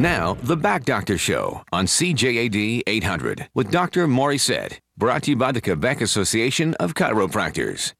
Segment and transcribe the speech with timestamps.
[0.00, 4.06] Now, The Back Doctor Show on CJAD 800 with Dr.
[4.06, 4.78] Morissette.
[4.96, 7.92] Brought to you by the Quebec Association of Chiropractors.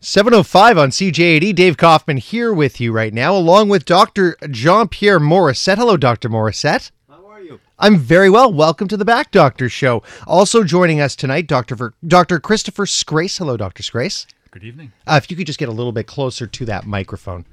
[0.00, 1.54] 705 on CJAD.
[1.54, 4.36] Dave Kaufman here with you right now, along with Dr.
[4.50, 5.76] Jean Pierre Morissette.
[5.76, 6.28] Hello, Dr.
[6.28, 6.90] Morissette.
[7.08, 7.60] How are you?
[7.78, 8.52] I'm very well.
[8.52, 10.02] Welcome to the Back Doctor Show.
[10.26, 11.76] Also joining us tonight, Dr.
[11.76, 12.40] Ver- Dr.
[12.40, 13.38] Christopher Scrace.
[13.38, 13.84] Hello, Dr.
[13.84, 14.26] Scrace.
[14.50, 14.90] Good evening.
[15.06, 17.46] Uh, if you could just get a little bit closer to that microphone.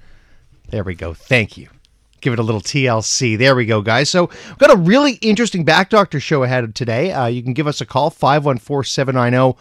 [0.69, 1.13] There we go.
[1.13, 1.69] Thank you.
[2.23, 3.37] Give it a little TLC.
[3.37, 4.09] There we go, guys.
[4.09, 7.11] So, we've got a really interesting Back Doctor show ahead today.
[7.11, 9.59] Uh, you can give us a call, 514 790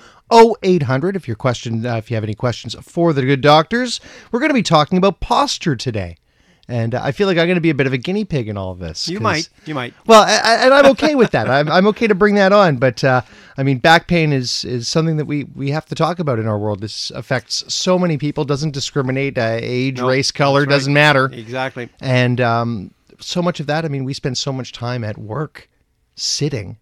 [0.62, 4.00] 0800 if your question uh, if you have any questions for the good doctors.
[4.30, 6.18] We're going to be talking about posture today.
[6.68, 8.56] And I feel like I'm going to be a bit of a guinea pig in
[8.56, 9.08] all of this.
[9.08, 9.48] You might.
[9.66, 9.94] You might.
[10.06, 11.50] well, I, I- and I'm okay with that.
[11.50, 13.22] I'm, I'm okay to bring that on, but uh,
[13.58, 16.46] I mean, back pain is is something that we we have to talk about in
[16.46, 16.80] our world.
[16.80, 18.44] This affects so many people.
[18.44, 20.60] Doesn't discriminate uh, age, No, race, color.
[20.60, 20.68] right.
[20.68, 21.26] Doesn't matter.
[21.32, 21.88] Exactly.
[22.00, 23.84] And um, so much of that.
[23.84, 25.68] I mean, we spend so much time at work
[26.14, 26.78] sitting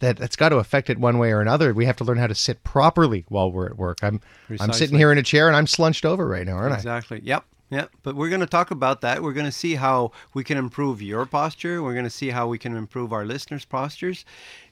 [0.00, 1.74] that that's got to affect it one way or another.
[1.74, 3.98] We have to learn how to sit properly while we're at work.
[4.02, 4.20] I'm
[4.60, 6.76] I'm sitting here in a chair and I'm slunched over right now, aren't I?
[6.76, 7.20] Exactly.
[7.24, 7.44] Yep.
[7.70, 7.90] Yep.
[8.04, 9.24] But we're going to talk about that.
[9.24, 11.82] We're going to see how we can improve your posture.
[11.82, 14.24] We're going to see how we can improve our listeners' postures,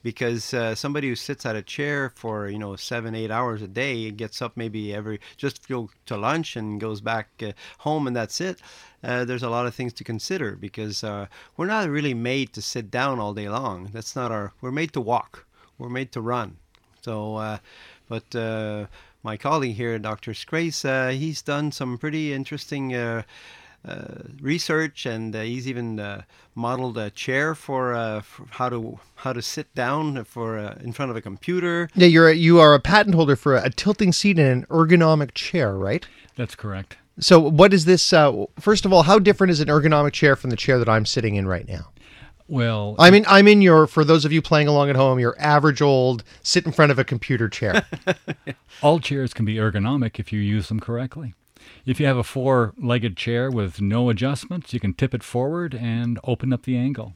[0.05, 3.67] because uh, somebody who sits at a chair for you know seven, eight hours a
[3.67, 8.14] day, gets up maybe every just go to lunch and goes back uh, home, and
[8.14, 8.61] that's it.
[9.03, 12.62] Uh, there's a lot of things to consider because uh, we're not really made to
[12.62, 13.91] sit down all day long.
[13.92, 14.53] That's not our.
[14.61, 15.47] We're made to walk.
[15.79, 16.58] We're made to run.
[17.03, 17.58] So, uh,
[18.08, 18.86] but uh,
[19.25, 20.34] my colleague here, Dr.
[20.34, 23.22] Scrace, uh, he's done some pretty interesting uh,
[23.86, 26.22] uh, research, and uh, he's even uh,
[26.55, 30.92] modeled a chair for, uh, for how to how to sit down for uh, in
[30.92, 31.89] front of a computer.
[31.95, 34.67] Yeah, you're a, you are a patent holder for a, a tilting seat and an
[34.69, 36.06] ergonomic chair, right?
[36.36, 36.97] That's correct.
[37.19, 38.12] So, what is this?
[38.12, 41.06] Uh, first of all, how different is an ergonomic chair from the chair that I'm
[41.06, 41.91] sitting in right now?
[42.47, 43.87] Well, I mean, I'm in your.
[43.87, 46.98] For those of you playing along at home, your average old sit in front of
[46.98, 47.86] a computer chair.
[48.83, 51.35] all chairs can be ergonomic if you use them correctly.
[51.86, 55.74] If you have a four legged chair with no adjustments, you can tip it forward
[55.74, 57.14] and open up the angle.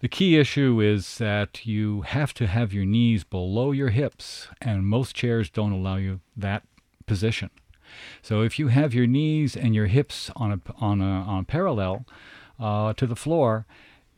[0.00, 4.86] The key issue is that you have to have your knees below your hips, and
[4.86, 6.62] most chairs don't allow you that
[7.06, 7.50] position.
[8.22, 12.06] So if you have your knees and your hips on a on a on parallel
[12.60, 13.66] uh, to the floor,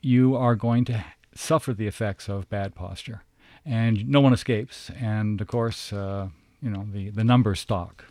[0.01, 3.23] you are going to suffer the effects of bad posture,
[3.65, 4.91] and no one escapes.
[5.01, 6.29] And of course, uh,
[6.63, 8.07] you know the the numbers stalk.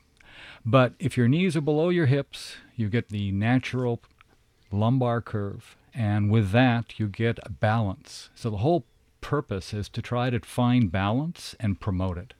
[0.65, 4.01] But if your knees are below your hips, you get the natural
[4.71, 8.29] lumbar curve, and with that, you get balance.
[8.35, 8.85] So the whole
[9.21, 12.33] purpose is to try to find balance and promote it.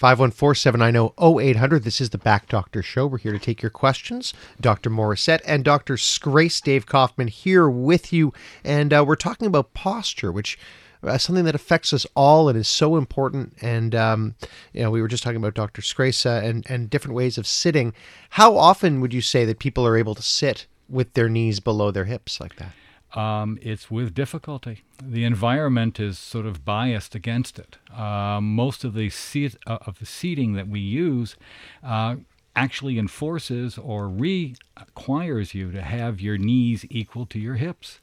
[0.00, 1.84] 514-790-0800.
[1.84, 3.06] This is the Back Doctor Show.
[3.06, 4.34] We're here to take your questions.
[4.60, 4.90] Dr.
[4.90, 5.96] Morissette and Dr.
[5.96, 8.32] Scrace Dave Kaufman here with you.
[8.64, 10.58] And uh, we're talking about posture, which
[11.04, 13.54] uh, something that affects us all and is so important.
[13.62, 14.34] And, um,
[14.72, 15.80] you know, we were just talking about Dr.
[15.80, 17.92] Scrace uh, and, and different ways of sitting.
[18.30, 21.92] How often would you say that people are able to sit with their knees below
[21.92, 22.72] their hips like that?
[23.14, 24.82] Um, it's with difficulty.
[25.02, 27.78] The environment is sort of biased against it.
[27.94, 31.36] Uh, most of the seat, uh, of the seating that we use
[31.82, 32.16] uh,
[32.56, 38.00] actually enforces or requires you to have your knees equal to your hips.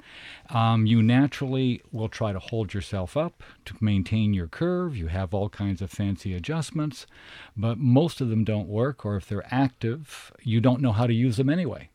[0.49, 4.95] Um, you naturally will try to hold yourself up to maintain your curve.
[4.95, 7.05] You have all kinds of fancy adjustments,
[7.55, 11.13] but most of them don't work, or if they're active, you don't know how to
[11.13, 11.89] use them anyway.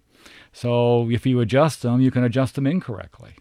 [0.57, 3.35] So if you adjust them, you can adjust them incorrectly.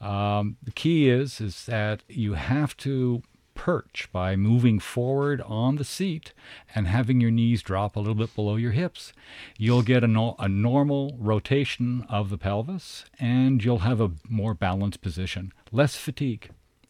[0.00, 3.22] Um, the key is is that you have to
[3.54, 6.32] perch by moving forward on the seat
[6.74, 9.12] and having your knees drop a little bit below your hips.
[9.58, 14.54] You'll get a, no, a normal rotation of the pelvis and you'll have a more
[14.54, 15.52] balanced position.
[15.70, 16.48] Less fatigue.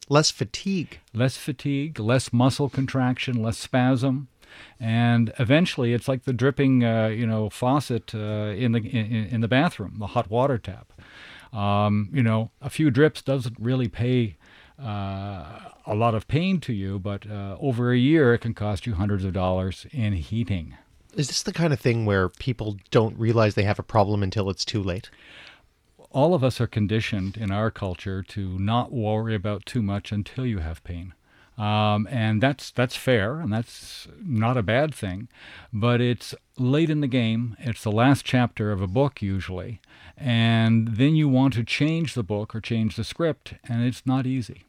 [0.09, 1.01] Less fatigue.
[1.13, 4.29] Less fatigue, less muscle contraction, less spasm
[4.81, 9.41] and eventually it's like the dripping uh, you know faucet uh, in the in, in
[9.41, 10.93] the bathroom the hot water tap.
[11.53, 14.37] Um, you know a few drips doesn't really pay
[14.83, 18.87] uh, a lot of pain to you but uh, over a year it can cost
[18.87, 20.77] you hundreds of dollars in heating.
[21.15, 24.51] Is this the kind of thing where people don't realize they have a problem until
[24.51, 25.11] it's too late?
[26.15, 30.47] all of us are conditioned in our culture to not worry about too much until
[30.47, 31.13] you have pain
[31.57, 35.29] Um, and that's that's fair, and that's not a bad thing,
[35.73, 37.57] but it's late in the game.
[37.61, 39.81] It's the last chapter of a book usually,
[40.17, 44.27] and then you want to change the book or change the script, and it's not
[44.27, 44.65] easy.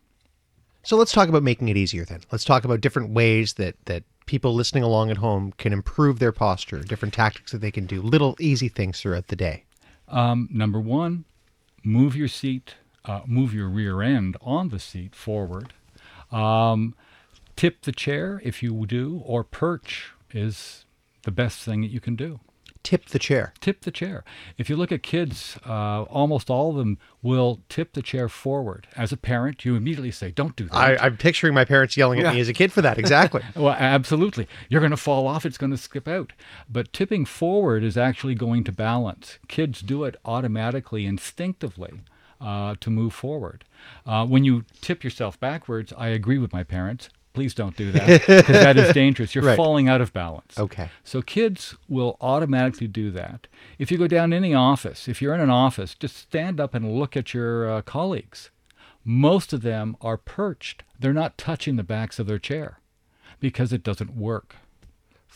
[0.84, 2.22] So let's talk about making it easier then.
[2.32, 6.32] Let's talk about different ways that that people listening along at home can improve their
[6.32, 9.64] posture, different tactics that they can do, little easy things throughout the day.
[10.08, 11.26] Um, number one,
[11.84, 12.76] move your seat
[13.08, 15.74] uh, move your rear end on the seat forward.
[16.32, 16.96] Um,
[17.56, 20.86] tip the chair if you do, or perch is
[21.24, 22.40] the best thing that you can do.
[22.84, 23.52] Tip the chair.
[23.62, 24.24] Tip the chair.
[24.60, 28.86] If you look at kids, uh, almost all of them will tip the chair forward.
[28.96, 32.20] As a parent, you immediately say, "Don't do that." I, I'm picturing my parents yelling
[32.20, 33.00] at me as a kid for that.
[33.00, 33.42] Exactly.
[33.56, 34.48] Well, absolutely.
[34.70, 35.48] You're going to fall off.
[35.48, 36.34] It's going to skip out.
[36.70, 39.40] But tipping forward is actually going to balance.
[39.48, 42.02] Kids do it automatically, instinctively,
[42.46, 43.66] uh, to move forward.
[44.06, 47.10] Uh, when you tip yourself backwards, I agree with my parents.
[47.34, 49.36] Please don't do that because that is dangerous.
[49.36, 49.58] You're Right.
[49.58, 50.58] falling out of balance.
[50.58, 50.90] Okay.
[51.04, 53.48] So kids will automatically do that.
[53.78, 56.98] If you go down any office, if you're in an office, just stand up and
[56.98, 58.52] look at your uh, colleagues.
[59.04, 60.84] Most of them are perched.
[61.00, 62.80] They're not touching the backs of their chair
[63.42, 64.56] because it doesn't work.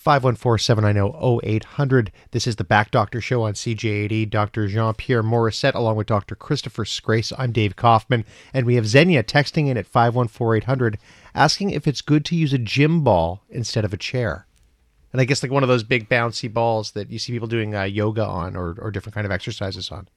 [0.06, 2.10] 514-790-0800.
[2.32, 4.30] This is the Back Doctor Show on CJAD.
[4.30, 4.68] Dr.
[4.68, 6.36] Jean-Pierre Morissette along with Dr.
[6.36, 7.34] Christopher Scrace.
[7.38, 8.24] I'm Dave Kaufman.
[8.54, 10.96] And we have Xenia texting in at 514-800
[11.36, 14.46] asking if it's good to use a gym ball instead of a chair.
[15.12, 17.76] And I guess like one of those big bouncy balls that you see people doing
[17.76, 20.08] uh, yoga on or, or different kind of exercises on.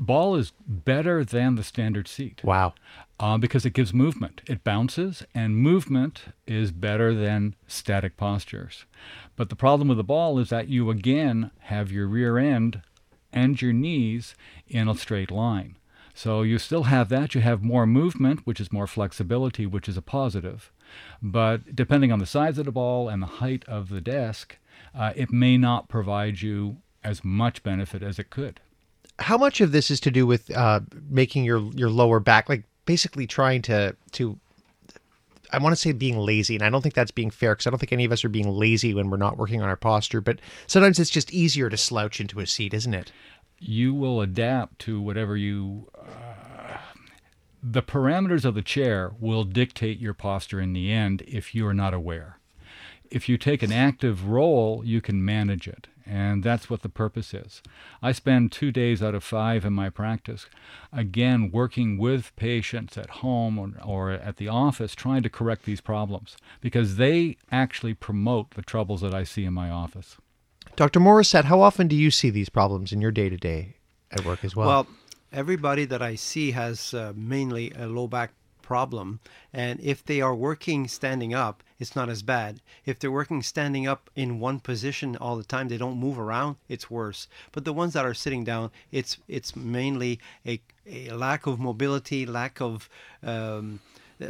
[0.00, 2.72] Ball is better than the standard seat Wow.
[3.20, 4.40] uh, because it gives movement.
[4.46, 8.86] It bounces, and movement is better than static postures.
[9.36, 12.80] But the problem with the ball is that you again have your rear end
[13.30, 14.34] and your knees
[14.66, 15.76] in a straight line.
[16.14, 17.34] So you still have that.
[17.34, 20.72] You have more movement, which is more flexibility, which is a positive.
[21.22, 24.56] But depending on the size of the ball and the height of the desk,
[24.94, 28.60] uh, it may not provide you as much benefit as it could.
[29.20, 32.64] How much of this is to do with uh, making your your lower back like
[32.86, 34.38] basically trying to to
[35.52, 37.70] I want to say being lazy, and I don't think that's being fair because I
[37.70, 40.20] don't think any of us are being lazy when we're not working on our posture.
[40.20, 40.38] But
[40.68, 43.10] sometimes it's just easier to slouch into a seat, isn't it?
[43.60, 45.86] you will adapt to whatever you.
[45.96, 46.78] Uh,
[47.62, 51.74] the parameters of the chair will dictate your posture in the end if you are
[51.74, 52.38] not aware.
[53.10, 55.86] If you take an active role, you can manage it.
[56.10, 57.62] And that's what the purpose is.
[58.02, 60.46] I spend two days out of five in my practice,
[60.92, 65.80] again, working with patients at home or, or at the office, trying to correct these
[65.80, 70.16] problems because they actually promote the troubles that I see in my office.
[70.74, 70.98] Dr.
[70.98, 73.76] Morissette, how often do you see these problems in your day to day
[74.10, 74.66] at work as well?
[74.66, 74.86] Well,
[75.32, 78.32] everybody that I see has uh, mainly a low back
[78.62, 79.20] problem.
[79.52, 82.60] And if they are working standing up, it's not as bad.
[82.84, 86.56] If they're working standing up in one position all the time, they don't move around,
[86.68, 87.26] it's worse.
[87.50, 92.26] But the ones that are sitting down, it's it's mainly a, a lack of mobility,
[92.26, 92.88] lack of
[93.22, 93.80] um,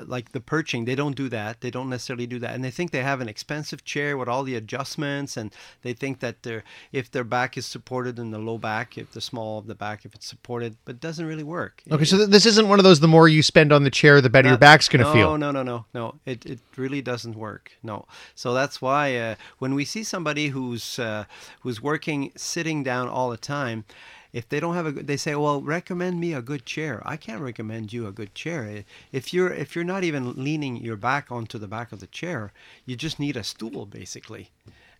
[0.06, 2.90] like the perching they don't do that they don't necessarily do that and they think
[2.90, 5.52] they have an expensive chair with all the adjustments and
[5.82, 9.20] they think that their if their back is supported in the low back if the
[9.20, 12.46] small of the back if it's supported but it doesn't really work okay, so this
[12.46, 14.88] isn't one of those the more you spend on the chair, the better your back's
[14.88, 15.38] going to no, feel.
[15.38, 16.14] No, no, no, no.
[16.24, 17.72] It, it really doesn't work.
[17.82, 18.06] No.
[18.34, 21.24] So that's why uh, when we see somebody who's uh,
[21.60, 23.84] who's working sitting down all the time,
[24.32, 27.02] if they don't have a they say, well, recommend me a good chair.
[27.04, 28.84] I can't recommend you a good chair.
[29.12, 32.52] If you're if you're not even leaning your back onto the back of the chair,
[32.86, 34.50] you just need a stool basically.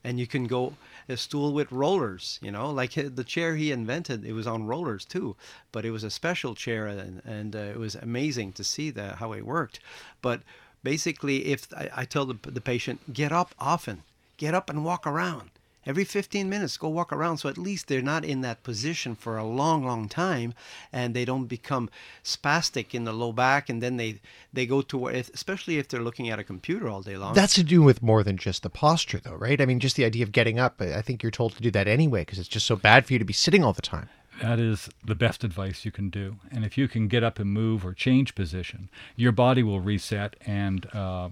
[0.02, 0.74] And you can go
[1.10, 4.24] a stool with rollers, you know, like the chair he invented.
[4.24, 5.36] It was on rollers too,
[5.72, 9.16] but it was a special chair, and, and uh, it was amazing to see that
[9.16, 9.78] how it worked.
[10.22, 10.40] But
[10.82, 14.02] basically, if I, I tell the, the patient, get up often,
[14.38, 15.50] get up and walk around
[15.90, 19.36] every 15 minutes go walk around so at least they're not in that position for
[19.36, 20.54] a long long time
[20.92, 21.90] and they don't become
[22.22, 24.20] spastic in the low back and then they
[24.52, 27.34] they go to where if, especially if they're looking at a computer all day long
[27.34, 29.60] That's to do with more than just the posture, though, right?
[29.60, 30.80] I mean, just the idea of getting up.
[30.80, 33.12] I I think you're told to do that anyway because it's just so bad for
[33.12, 34.08] you to be sitting all the time.
[34.40, 36.36] That is the best advice you can do.
[36.50, 40.36] And if you can get up and move or change position, your body will reset
[40.46, 41.28] and uh,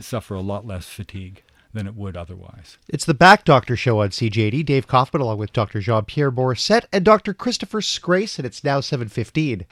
[0.00, 2.78] suffer a lot less fatigue than it would otherwise.
[2.88, 4.64] It's the Back Doctor Show on CJAD.
[4.64, 5.80] Dave Kaufman, along with Dr.
[5.80, 7.34] Jean-Pierre Morissette and Dr.
[7.34, 9.66] Christopher Scrace, and it's now 7.15.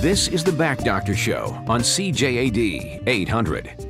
[0.00, 3.87] This is the Back Doctor Show on CJAD 800.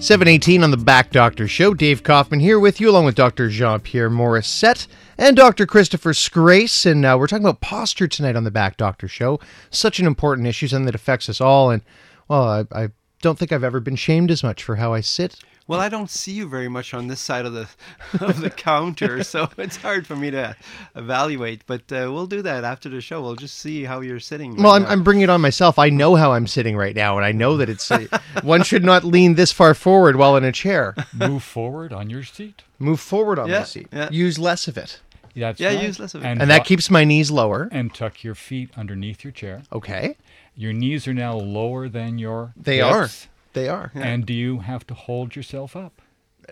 [0.00, 1.74] 718 on the Back Doctor Show.
[1.74, 3.50] Dave Kaufman here with you, along with Dr.
[3.50, 4.86] Jean-Pierre Morissette
[5.18, 5.66] and Dr.
[5.66, 6.86] Christopher Scrace.
[6.86, 9.38] And uh, we're talking about posture tonight on the Back Doctor Show.
[9.68, 11.70] Such an important issue, something that affects us all.
[11.70, 11.82] And,
[12.28, 12.88] well, I, I
[13.20, 15.36] don't think I've ever been shamed as much for how I sit.
[15.70, 17.68] Well, I don't see you very much on this side of the
[18.20, 20.56] of the counter, so it's hard for me to
[20.96, 21.62] evaluate.
[21.66, 23.22] But uh, we'll do that after the show.
[23.22, 24.56] We'll just see how you're sitting.
[24.56, 24.88] Well, right I'm, now.
[24.88, 25.78] I'm bringing it on myself.
[25.78, 28.06] I know how I'm sitting right now, and I know that it's uh,
[28.42, 30.94] one should not lean this far forward while in a chair.
[31.14, 32.62] Move forward on your seat.
[32.80, 33.86] Move forward on my Yeah, seat.
[33.92, 34.10] yeah.
[34.10, 34.98] Use less of it,
[35.36, 35.82] That's Yeah, right.
[35.84, 36.26] use less of it.
[36.26, 37.68] And, and that keeps my knees lower.
[37.70, 39.62] and tuck your feet underneath your chair.
[39.72, 40.16] Okay,
[40.56, 43.08] Your knees are now lower than your they are.
[43.52, 43.54] Hips.
[43.54, 46.00] They are And do you have to hold yourself up?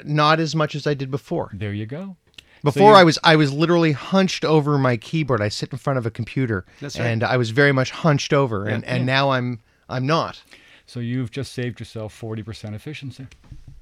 [0.05, 1.51] not as much as I did before.
[1.53, 2.17] There you go.
[2.63, 5.41] Before you- I was I was literally hunched over my keyboard.
[5.41, 7.07] I sit in front of a computer, That's right.
[7.07, 8.67] and I was very much hunched over.
[8.67, 8.95] And, Yeah.
[8.95, 10.43] and now I'm I'm not.
[10.87, 13.27] So you've just saved yourself 40% efficiency.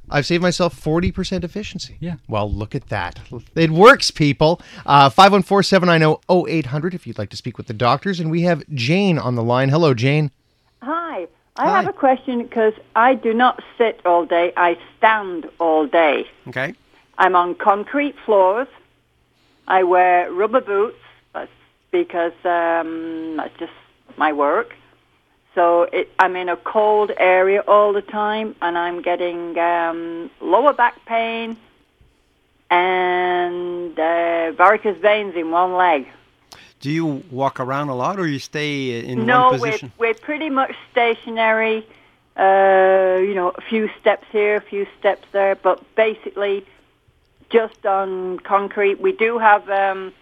[0.08, 1.96] I've saved myself 40% efficiency.
[2.00, 2.16] Yeah.
[2.28, 3.18] Well, look at that.
[3.56, 4.60] It works, people.
[4.86, 8.20] Uh, 514 790 0800 if you'd like to speak with the doctors.
[8.20, 9.68] And we have Jane on the line.
[9.68, 10.30] Hello, Jane.
[10.82, 11.26] Hi.
[11.58, 11.76] I Hi.
[11.76, 14.52] have a question because I do not sit all day.
[14.56, 16.26] I stand all day.
[16.48, 16.74] okay.
[17.18, 18.68] I'm on concrete floors.
[19.66, 20.98] I wear rubber boots
[21.90, 23.72] because um, that's just
[24.18, 24.74] my work.
[25.54, 30.74] So it, I'm in a cold area all the time, and I'm getting um, lower
[30.74, 31.56] back pain
[32.68, 36.06] and uh, varicose veins in one leg.
[36.80, 40.50] Do you walk around a lot, or you stay in no, one we're, we're pretty
[40.50, 41.86] much stationary.
[42.36, 46.66] Uh, you know, a few steps here, a few steps there, but basically
[47.48, 49.00] just on concrete.
[49.00, 50.12] We do have um,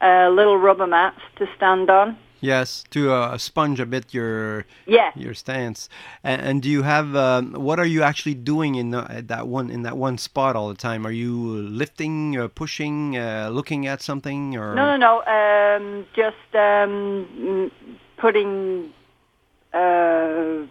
[0.00, 2.18] uh, little rubber mats to stand on.
[2.44, 5.10] Yes, to uh, sponge a bit your Yeah.
[5.16, 5.88] your stance.
[6.22, 9.70] And, and do you have um, what are you actually doing in the, that one
[9.70, 11.06] in that one spot all the time?
[11.06, 11.32] Are you
[11.82, 15.14] lifting, uh, pushing, uh, looking at something, or No, no, no.
[15.24, 17.70] Um, just um,
[18.18, 18.92] putting
[19.72, 20.66] uh,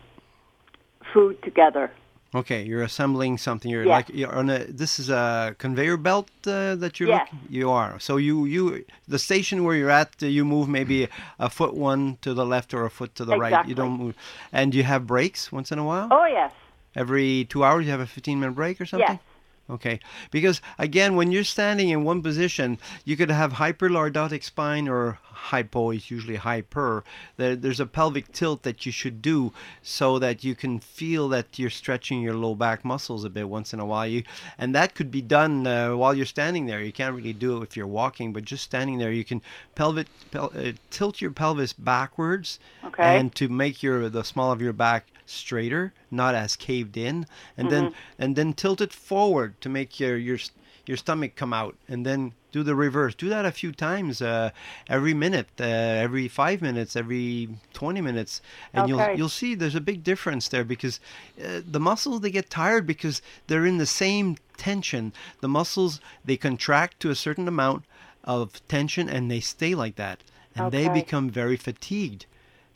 [1.11, 1.91] food together.
[2.35, 3.69] Okay, you're assembling something.
[3.69, 3.97] You're Yeah.
[3.97, 4.59] like you're on a.
[4.65, 7.09] This is a conveyor belt uh, that you're.
[7.09, 7.19] Yeah.
[7.19, 7.99] looking- you are.
[7.99, 11.07] So you you the station where you're at, you move maybe
[11.39, 13.67] a foot one to the left or a foot to the right.
[13.67, 14.15] You don't move,
[14.51, 16.07] and you have breaks once in a while.
[16.11, 16.51] Oh yes,
[16.95, 19.19] Every two hours, you have a 15 minute break or something.
[19.23, 19.32] yes.
[19.69, 25.19] Okay, because again, when you're standing in one position, you could have hyperlordotic spine or
[25.23, 27.05] hypo is usually hyper.
[27.37, 31.57] There, there's a pelvic tilt that you should do so that you can feel that
[31.57, 34.05] you're stretching your low back muscles a bit once in a while.
[34.05, 34.23] You,
[34.57, 36.81] and that could be done uh, while you're standing there.
[36.81, 39.41] You can't really do it if you're walking, but just standing there, you can
[39.75, 43.17] pelvic pel- uh, tilt your pelvis backwards Okay.
[43.17, 47.25] and to make your the small of your back straighter, not as caved in,
[47.57, 50.37] and then and then tilt it forward to make your your
[50.85, 53.15] your stomach come out, and then do the reverse.
[53.15, 54.51] Do that a few times, uh,
[54.87, 58.41] every minute, uh, every five minutes, every twenty minutes,
[58.73, 60.99] and you'll you'll see there's a big difference there because
[61.43, 65.13] uh, the muscles they get tired because they're in the same tension.
[65.41, 67.85] The muscles they contract to a certain amount
[68.23, 70.19] of tension and they stay like that,
[70.55, 72.25] and they become very fatigued.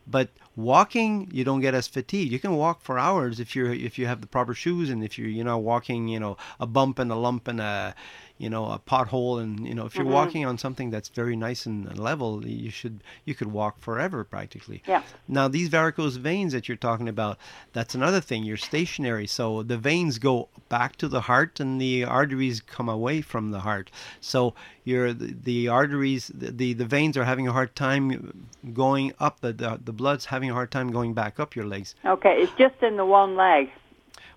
[0.10, 2.32] But walking, you don't get as fatigued.
[2.32, 5.18] You can walk for hours if you're if you have the proper shoes and if
[5.18, 7.94] you're you know walking you know a bump and a lump and a
[8.38, 10.14] you know a pothole and you know if you're mm-hmm.
[10.14, 14.84] walking on something that's very nice and level, you should you could walk forever practically.
[14.88, 15.04] Yeah.
[15.28, 17.38] Now these varicose veins that you're talking about,
[17.74, 18.44] that's another thing.
[18.44, 23.22] You're stationary, so the veins go back to the heart and the arteries come away
[23.22, 23.90] from the heart.
[24.22, 24.54] So
[24.84, 29.40] you're the, the arteries, the, the the veins are having a hard time going up.
[29.42, 31.96] The, the the blood's having a hard time going back up your legs.
[32.06, 33.70] Okay, it's just in the one leg.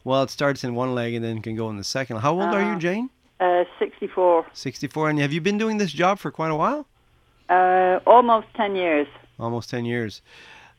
[0.03, 2.19] Well, it starts in one leg and then can go in the second.
[2.19, 2.79] How old are you, uh-huh.
[2.79, 3.11] Jane?
[3.41, 4.47] Uh, 64.
[4.53, 5.11] 64.
[5.11, 6.87] And have you been doing this job for quite a while?
[7.49, 9.09] Uh, almost 10 years.
[9.39, 10.23] almost 10 years.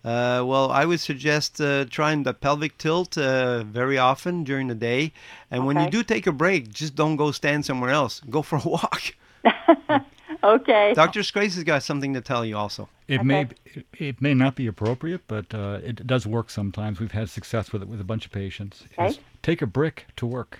[0.05, 4.75] Uh, well, I would suggest uh, trying the pelvic tilt uh, very often during the
[4.75, 5.11] day.
[5.51, 8.21] And when you do take a break, just don't go stand somewhere else.
[8.29, 9.15] Go for a walk.
[10.43, 10.93] Okay.
[10.95, 11.21] Dr.
[11.21, 12.89] Scrace has got something to tell you also.
[13.07, 16.99] It may it, it may not be appropriate, but uh, it does work sometimes.
[16.99, 18.81] We've had success with it with a bunch of patients.
[18.81, 19.19] is Okay.
[19.43, 20.57] Take a brick to work.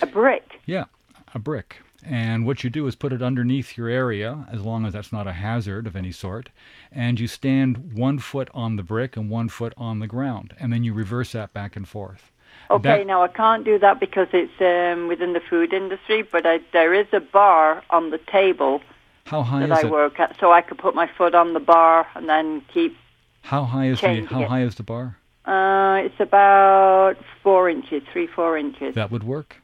[0.00, 0.60] A brick.
[0.66, 0.84] Yeah,
[1.34, 1.78] a brick.
[2.04, 5.26] And what you do is put it underneath your area, as long as that's not
[5.26, 6.50] a hazard of any sort,
[6.92, 10.72] and you stand one foot on the brick and one foot on the ground, and
[10.72, 12.30] then you reverse that back and forth.
[12.70, 16.46] Okay, That- now I can't do that because it's um, within the food industry, but
[16.46, 18.82] I, there is a bar on the table
[19.24, 19.90] How high that is I it?
[19.90, 22.96] work at, so I could put my foot on the bar and then keep.
[23.42, 24.48] How high is the how it.
[24.48, 25.16] high is the bar?
[25.44, 28.94] Uh, it's about four inches, three, four inches.
[28.96, 29.56] That would work.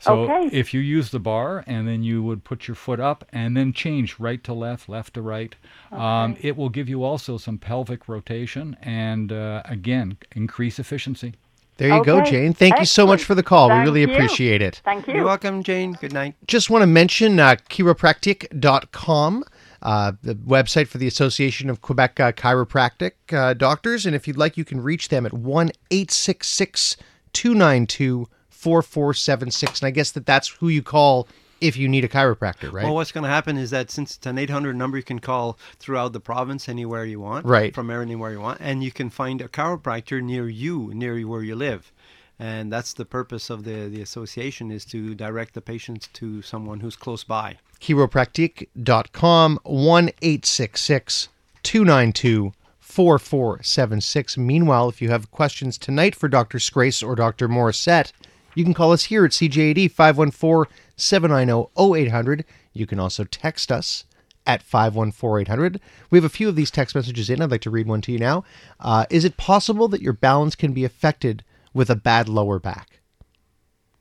[0.00, 0.48] So Okay.
[0.56, 3.72] if you use the bar and then you would put your foot up and then
[3.72, 5.56] change right to left, left to right,
[5.90, 11.34] um, it will give you also some pelvic rotation and uh, again increase efficiency.
[11.78, 12.52] There you go, Jane.
[12.52, 13.68] Thank you so much for the call.
[13.68, 14.12] Thank we really you.
[14.16, 14.80] appreciate it.
[14.84, 15.14] Thank you.
[15.14, 15.92] You're welcome, Jane.
[15.92, 16.34] Good night.
[16.48, 19.44] Just want to mention uh, chiropractic.com,
[19.82, 24.06] uh, the website for the Association of Quebec uh, Chiropractic uh, Doctors.
[24.06, 26.96] And if you'd like, you can reach them at 1 866
[27.32, 28.28] 292
[28.68, 29.80] 4476.
[29.80, 31.26] And I guess that that's who you call
[31.60, 32.84] if you need a chiropractor, right?
[32.84, 35.58] Well, what's going to happen is that since it's an 800 number, you can call
[35.78, 37.74] throughout the province anywhere you want, Right.
[37.74, 41.56] From anywhere you want, and you can find a chiropractor near you, near where you
[41.56, 41.90] live,
[42.38, 46.80] and that's the purpose of the the association is to direct the patients to someone
[46.80, 47.56] who's close by.
[47.80, 51.28] chiropractic.com 1 866
[51.62, 54.38] 292 4476.
[54.38, 56.58] Meanwhile, if you have questions tonight for Dr.
[56.58, 57.48] Scrace or Dr.
[57.48, 58.12] Morissette,
[58.58, 62.44] you can call us here at CJAD 514 790 0800.
[62.72, 64.04] You can also text us
[64.48, 65.80] at 514 800.
[66.10, 67.40] We have a few of these text messages in.
[67.40, 68.42] I'd like to read one to you now.
[68.80, 72.98] Uh, is it possible that your balance can be affected with a bad lower back?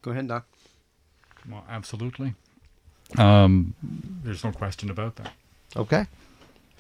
[0.02, 0.48] Go ahead, doc.
[1.48, 2.34] Well, absolutely.
[3.16, 3.76] Um,
[4.24, 5.34] there's no question about that.
[5.76, 6.08] Okay.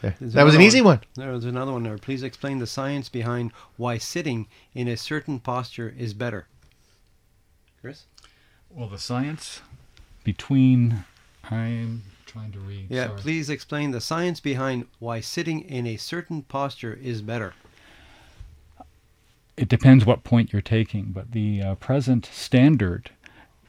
[0.01, 0.15] There.
[0.19, 1.01] That was an easy one.
[1.13, 1.97] There's another one there.
[1.99, 6.47] Please explain the science behind why sitting in a certain posture is better.
[7.87, 8.03] Chris?
[8.69, 9.61] Well, the science
[10.25, 11.05] between
[11.49, 12.87] I'm trying to read.
[12.89, 13.19] Yeah, sorry.
[13.19, 17.53] please explain the science behind why sitting in a certain posture is better.
[19.55, 23.11] It depends what point you're taking, but the uh, present standard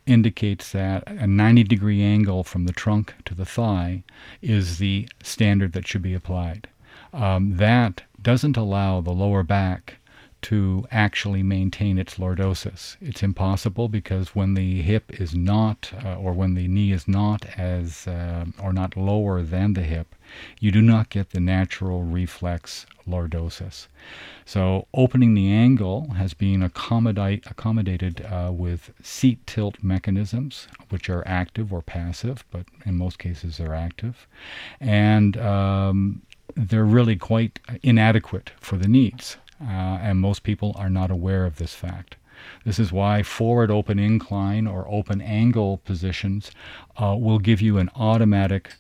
[0.04, 4.02] indicates that a 90 degree angle from the trunk to the thigh
[4.42, 6.66] is the standard that should be applied.
[7.12, 9.98] Um, that doesn't allow the lower back
[10.42, 12.97] to actually maintain its lordosis.
[13.00, 17.45] It's impossible because when the hip is not, uh, or when the knee is not
[17.59, 20.14] as, uh, or not lower than the hip,
[20.61, 23.88] you do not get the natural reflex lordosis.
[24.45, 31.26] So opening the angle has been accommodate, accommodated uh, with seat tilt mechanisms, which are
[31.26, 34.26] active or passive, but in most cases they're active.
[34.80, 36.23] And um,
[36.54, 39.37] they're really quite inadequate for the needs.
[39.60, 42.16] Uh, and most people are not aware of this fact.
[42.64, 46.50] This is why forward open incline or open angle positions
[46.97, 48.75] uh, will give you an automatic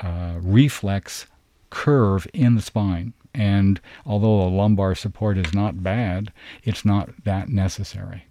[0.00, 1.26] uh, reflex
[1.70, 3.12] curve in the spine.
[3.34, 6.32] And although a lumbar support is not bad,
[6.64, 8.24] it's not that necessary.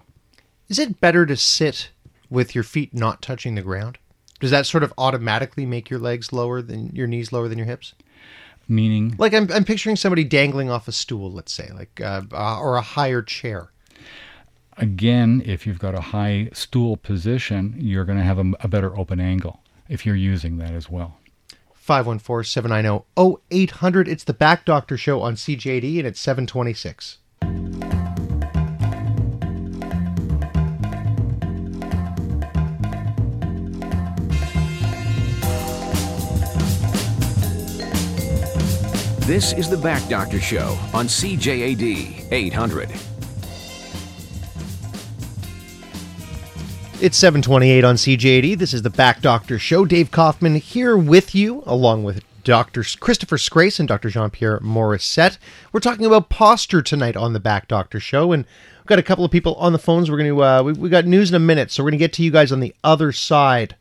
[0.68, 1.92] Is it better to sit
[2.30, 4.00] with your feet not touching the ground?
[4.40, 7.68] Does that sort of automatically make your legs lower than your knees lower than your
[7.68, 7.94] hips?
[8.68, 12.60] Meaning, Like I'm, I'm picturing somebody dangling off a stool, let's say, like uh, uh,
[12.60, 13.70] or a higher chair.
[14.78, 18.98] again, if you've got a high stool position, you're going to have a, a better
[18.98, 21.18] open angle if you're using that as well.
[21.88, 24.08] 514-790-0800.
[24.08, 27.20] It's the Back Doctor Show on CJAD, and it's 726.
[39.26, 42.92] This is the Back Doctor Show on CJAD 800.
[47.02, 48.60] It's 728 on CJAD.
[48.60, 49.84] This is the Back Doctor Show.
[49.84, 52.84] Dave Kaufman here with you, along with Dr.
[53.00, 54.12] Christopher Scrace and Dr.
[54.12, 55.40] Jean-Pierre Morissette.
[55.74, 58.46] We're talking about posture tonight on the Back Doctor Show, and
[58.78, 60.12] we've got a couple of people on the phones.
[60.12, 62.06] We're going to uh, we, we got news in a minute, so we're going to
[62.06, 63.76] get to you guys on the other side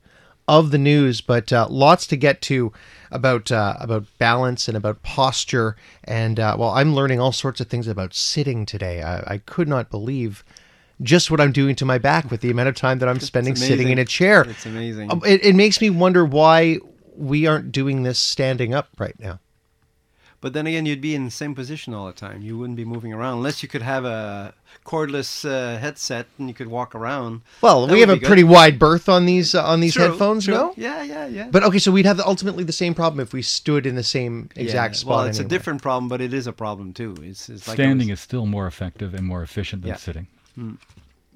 [0.46, 2.72] of the news, but uh, lots to get to
[3.10, 5.76] about uh, about balance and about posture.
[6.04, 9.02] And uh, well, I'm learning all sorts of things about sitting today.
[9.02, 10.44] I, I could not believe
[11.02, 13.56] just what I'm doing to my back with the amount of time that I'm spending
[13.56, 14.42] sitting in a chair.
[14.42, 15.10] It's amazing.
[15.10, 16.78] Um, It, it makes me wonder why
[17.16, 19.40] we aren't doing this standing up right now.
[20.44, 22.42] But then again, you'd be in the same position all the time.
[22.42, 24.52] You wouldn't be moving around unless you could have a
[24.84, 27.40] cordless uh, headset and you could walk around.
[27.62, 28.26] Well, That we have a good.
[28.26, 30.52] pretty wide berth on these uh, on these True, headphones, true.
[30.52, 30.74] no?
[30.76, 31.48] Yeah, yeah, yeah.
[31.50, 34.50] But okay, so we'd have ultimately the same problem if we stood in the same
[34.54, 34.98] exact yeah.
[35.00, 35.10] spot.
[35.16, 35.46] Well, it's anyway.
[35.46, 37.16] a different problem, but it is a problem too.
[37.22, 39.96] It's, it's like Standing was- is still more effective and more efficient than Yeah.
[39.96, 40.26] sitting.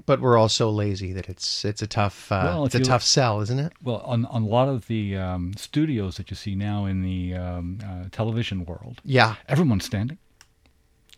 [0.08, 2.84] But we're all so lazy that it's it's a tough uh, Well, it's a you
[2.84, 3.72] tough sell, isn't it?
[3.82, 7.34] Well, on, on a lot of the um, studios that you see now in the
[7.34, 9.36] um, uh, television world, Yeah.
[9.48, 10.18] everyone's standing.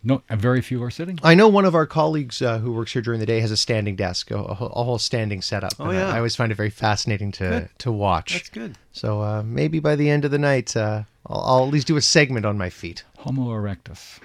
[0.03, 1.18] No, and very few are sitting.
[1.22, 3.57] I know one of our colleagues uh, who works here during the day has a
[3.57, 5.74] standing desk, a, a whole- standing setup.
[5.79, 6.14] Oh, and I- yeah.
[6.14, 7.68] I always find it very fascinating to Good.
[7.79, 8.33] to watch.
[8.33, 8.76] That's good.
[8.92, 11.96] So uh, maybe by the end of the night, uh, I'll, I'll at least do
[11.98, 13.05] a segment on my feet.
[13.18, 14.18] Homo erectus.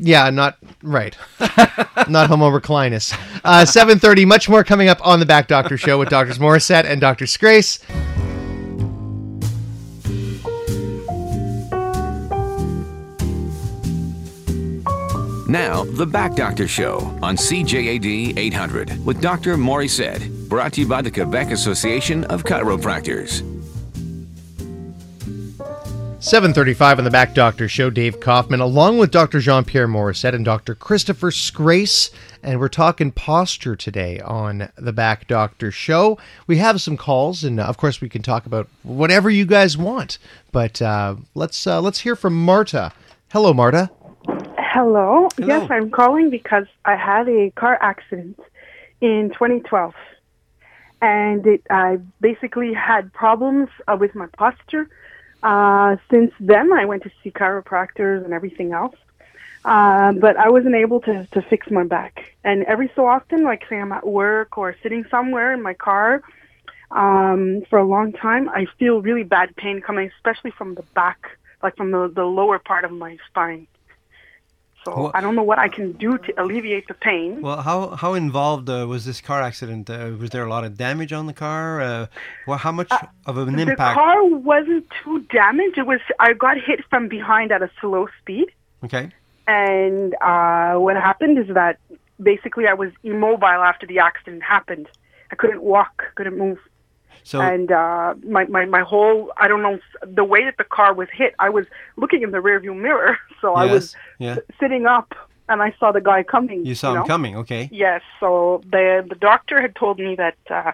[0.00, 1.16] Yeah, not right.
[2.08, 3.12] not Homo reclinus.
[3.44, 6.38] Uh, 7.30, much more coming up on the Back Doctor Show with Drs.
[6.38, 7.26] Morissette and Dr.
[7.26, 7.80] Scrace.
[15.48, 19.56] Now, The Back Doctor Show on CJAD 800 with Dr.
[19.88, 23.57] Said, brought to you by the Quebec Association of Chiropractors.
[26.28, 29.40] 735 on the Back Doctor Show, Dave Kaufman, along with Dr.
[29.40, 30.74] Jean-Pierre Morissette and Dr.
[30.74, 32.10] Christopher Scrace,
[32.42, 36.18] and we're talking posture today on the Back Doctor Show.
[36.46, 39.78] We have some calls, and uh, of course we can talk about whatever you guys
[39.78, 40.18] want.
[40.52, 42.92] But uh, let's uh, let's hear from Marta.
[43.32, 43.90] Hello, Marta.
[44.26, 44.50] Hello.
[44.58, 45.28] Hello.
[45.38, 48.38] Yes, I'm calling because I had a car accident
[49.00, 49.94] in 2012,
[51.00, 54.90] and it I basically had problems uh, with my posture.
[55.42, 58.96] Uh, since then, I went to see chiropractors and everything else,
[59.64, 62.32] uh, but I wasn't able to to fix my back.
[62.44, 66.22] And every so often, like say I'm at work or sitting somewhere in my car,
[66.90, 71.38] um, for a long time, I feel really bad pain coming, especially from the back,
[71.62, 73.66] like from the the lower part of my spine.
[74.94, 77.40] So Well- I don't know what I can do to alleviate the pain.
[77.42, 79.90] Well, how how involved uh, was this car accident?
[79.90, 81.64] Uh, was there a lot of damage on the car?
[81.80, 82.06] Uh,
[82.46, 82.90] well, how much
[83.26, 83.78] of an the impact?
[83.96, 85.76] The car wasn't too damaged.
[85.82, 88.48] It was I got hit from behind at a slow speed,
[88.86, 89.04] Okay.
[89.46, 91.74] and uh, what happened is that
[92.30, 94.86] basically I was immobile after the accident happened.
[95.32, 96.58] I couldn't walk, couldn't move.
[97.28, 100.94] So and uh, my, my my whole I don't know the way that the car
[100.94, 101.34] was hit.
[101.38, 101.66] I was
[101.98, 104.36] looking in the rearview mirror, so I was yeah.
[104.58, 105.14] sitting up,
[105.46, 106.64] and I saw the guy coming.
[106.64, 107.04] You saw him know?
[107.04, 107.36] coming.
[107.36, 107.68] Okay.
[107.70, 108.00] Yes.
[108.18, 110.72] So the the doctor had told me that uh,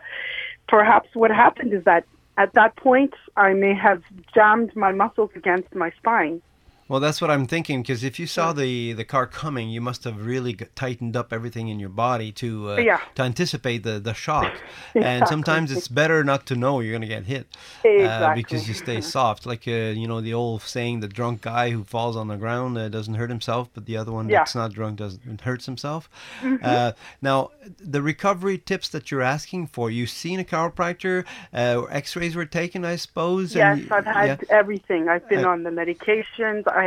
[0.68, 2.04] perhaps what happened is that
[2.38, 6.40] at that point I may have jammed my muscles against my spine.
[6.86, 10.04] Well, that's what I'm thinking because if you saw the the car coming, you must
[10.04, 13.00] have really tightened up everything in your body to uh, Yeah.
[13.14, 14.52] to anticipate the the shock.
[14.94, 17.46] And sometimes it's better not to know you're going to get hit
[17.84, 19.46] uh, because you stay soft.
[19.46, 22.76] Like uh, you know the old saying, the drunk guy who falls on the ground
[22.78, 24.38] uh, doesn't hurt himself, but the other one Yeah.
[24.38, 26.08] that's not drunk doesn't hurts himself.
[26.42, 26.64] Mm-hmm.
[26.64, 26.92] Uh,
[27.22, 32.44] now, the recovery tips that you're asking for, you've seen a chiropractor, uh, X-rays were
[32.46, 33.54] taken, I suppose.
[33.54, 34.56] Yes, and, I've had yeah.
[34.60, 35.08] everything.
[35.08, 36.66] I've been on the medications.
[36.74, 36.83] I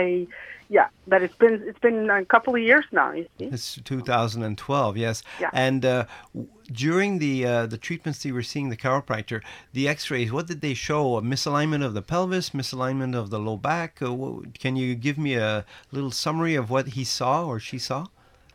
[0.70, 3.12] yeah, but it's been it's been a couple of years now.
[3.14, 3.46] You see.
[3.46, 5.24] It's 2012, yes.
[5.40, 5.50] Yeah.
[5.54, 6.06] And uh,
[6.72, 9.42] during the uh, the treatments that you were seeing the chiropractor,
[9.74, 11.18] the X-rays, what did they show?
[11.18, 14.02] A misalignment of the pelvis, misalignment of the low back.
[14.02, 17.80] Uh, wha- can you give me a little summary of what he saw or she
[17.80, 18.06] saw?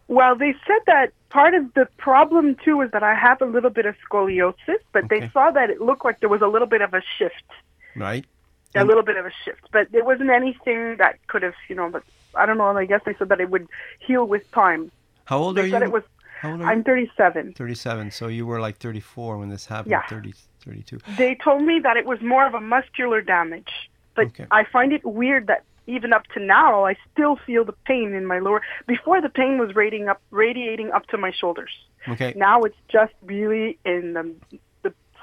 [0.09, 3.70] Well, they said that part of the problem too is that I have a little
[3.70, 5.20] bit of scoliosis, but Okay.
[5.20, 7.48] they saw that it looked like there was a little bit of a shift,
[7.96, 8.26] Right.
[8.74, 11.88] A little bit of a shift, but there wasn't anything that could have, you know.
[11.90, 12.02] But
[12.35, 12.68] I don't know.
[12.76, 14.90] I guess they said that it would heal with time.
[15.24, 15.70] How old They are you?
[15.70, 16.02] said it was.
[16.40, 17.52] How old are I'm 37.
[17.54, 18.11] 37.
[18.11, 19.92] So you were like 34 when this happened.
[19.92, 20.06] Yeah.
[20.08, 20.32] 30,
[20.64, 20.98] 32.
[21.16, 24.46] They told me that it was more of a muscular damage, but Okay.
[24.50, 28.26] I find it weird that even up to now I still feel the pain in
[28.26, 28.62] my lower.
[28.87, 31.70] Before the pain was radiating up, radiating up to my shoulders.
[32.08, 32.32] Okay.
[32.37, 34.35] Now it's just really in the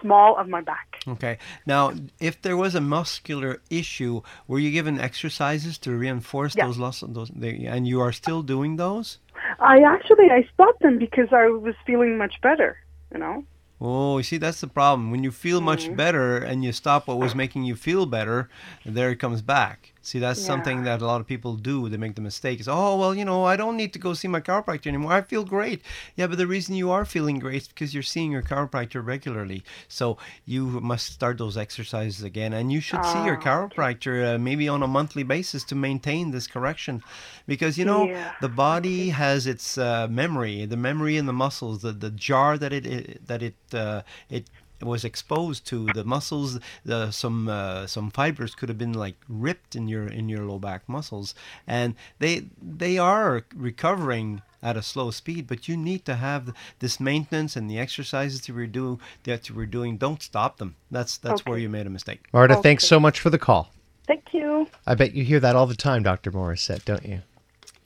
[0.01, 1.01] small of my back.
[1.07, 1.37] Okay.
[1.65, 6.65] Now, if there was a muscular issue, were you given exercises to reinforce Yeah.
[6.67, 7.13] those muscles?
[7.13, 9.17] Those, they, and you are still doing those?
[9.59, 12.77] I actually I stopped them because I was feeling much better.
[13.13, 13.43] You know.
[13.81, 15.09] Oh, you see, that's the problem.
[15.09, 15.95] When you feel much Mm-hmm.
[15.95, 18.49] better and you stop what was making you feel better,
[18.85, 19.93] there it comes back.
[20.09, 20.47] See, that's Yeah.
[20.53, 21.87] something that a lot of people do.
[21.87, 22.59] They make the mistake.
[22.59, 25.13] Is, oh, well, you know, I don't need to go see my chiropractor anymore.
[25.13, 25.79] I feel great.
[26.17, 29.63] Yeah, but the reason you are feeling great is because you're seeing your chiropractor regularly.
[29.87, 30.17] So
[30.53, 32.53] you must start those exercises again.
[32.53, 36.31] And you should see your Ah, chiropractor uh, maybe on a monthly basis to maintain
[36.31, 37.03] this correction.
[37.45, 38.31] Because, you know, Yeah.
[38.41, 42.73] the body has its uh, memory, the memory in the muscles, the, the jar that
[42.73, 44.01] it, it that it uh,
[44.37, 44.45] it
[44.81, 49.75] was exposed to, the muscles, the some uh, some fibers could have been like ripped
[49.75, 51.35] in your in your low back muscles,
[51.67, 55.47] and they they are recovering at a slow speed.
[55.47, 59.49] But you need to have this maintenance and the exercises that you were do that
[59.49, 59.97] you were doing.
[59.97, 60.75] Don't stop them.
[60.91, 62.27] That's that's where you made a mistake.
[62.33, 63.71] Marta, thanks so much for the call.
[64.07, 64.67] Thank you.
[64.87, 66.31] I bet you hear that all the time, Dr.
[66.31, 67.21] Morissette, don't you?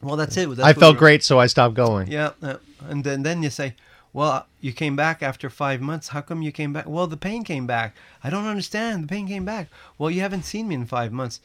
[0.01, 0.47] Well, that's it.
[0.49, 2.10] That's I felt great, so I stopped going.
[2.10, 3.75] Yeah, uh, and then then you say,
[4.13, 6.10] "Well, you came back after five months.
[6.10, 7.95] How come you came back?" Well, the pain came back.
[8.23, 9.04] I don't understand.
[9.04, 9.67] The pain came back.
[9.97, 11.41] Well, you haven't seen me in five months.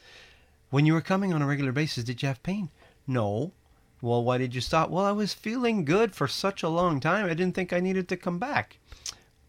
[0.69, 2.69] When you were coming on a regular basis, did you have pain?
[3.07, 3.51] No.
[4.01, 4.89] Well, why did you stop?
[4.89, 7.25] Well, I was feeling good for such a long time.
[7.25, 8.77] I didn't think I needed to come back.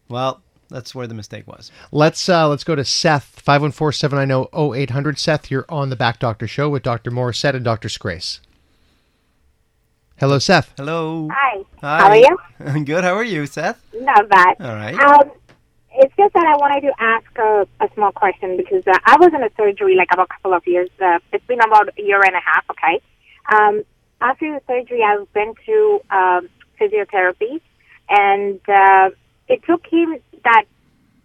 [0.09, 1.71] Well, that's where the mistake was.
[1.91, 5.19] Let's uh, let's go to Seth, 514-790-0800.
[5.19, 7.11] Seth, you're on the Back Doctor Show with Dr.
[7.11, 7.89] Morissette and Dr.
[7.89, 8.41] Scrace.
[10.21, 10.71] Hello, Seth.
[10.77, 11.29] Hello.
[11.33, 11.63] Hi.
[11.81, 11.97] Hi.
[11.97, 12.37] How are you?
[12.59, 13.03] I'm good.
[13.03, 13.81] How are you, Seth?
[13.91, 14.55] Not bad.
[14.59, 14.93] All right.
[14.93, 15.31] Um,
[15.95, 19.33] it's just that I wanted to ask a, a small question because uh, I was
[19.33, 20.91] in a surgery like about a couple of years.
[21.03, 22.65] Uh, it's been about a year and a half.
[22.69, 23.01] Okay.
[23.51, 23.81] Um,
[24.21, 27.59] after the surgery, I've been through um, physiotherapy,
[28.07, 29.09] and uh,
[29.47, 30.65] it took him that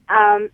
[0.08, 0.48] um,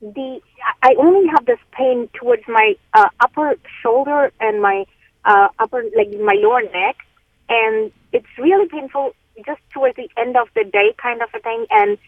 [0.00, 0.40] the
[0.80, 4.84] I only have this pain towards my uh, upper shoulder and my
[5.24, 6.98] uh, upper like my lower neck,
[7.48, 11.66] and it's really painful just towards the end of the day, kind of a thing.
[11.70, 11.98] And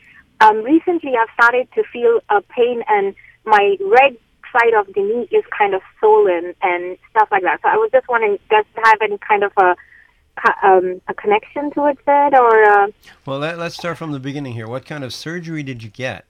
[0.40, 4.18] um, recently, I've started to feel a pain, and my right
[4.52, 7.60] side of the knee is kind of swollen and stuff like that.
[7.62, 9.76] So I was just wondering, does it have any kind of a
[10.62, 12.88] um, a connection towards it, or uh,
[13.24, 14.68] Well, let, let's start from the beginning here.
[14.68, 16.26] What kind of surgery did you get?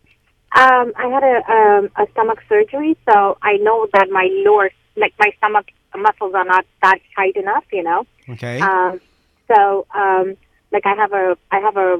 [0.56, 5.12] Um, I had a um, a stomach surgery, so I know that my lower, like
[5.18, 5.66] my stomach
[5.96, 7.64] muscles, are not that tight enough.
[7.72, 8.06] You know.
[8.28, 8.60] Okay.
[8.60, 9.00] Um,
[9.52, 10.36] so, um,
[10.72, 11.98] like I have a, I have a,